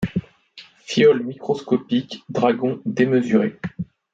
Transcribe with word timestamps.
Fiole 0.79 1.23
microscopique, 1.23 2.23
dragon 2.27 2.81
démesuré. 2.87 3.59